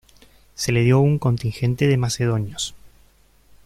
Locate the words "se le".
0.55-0.81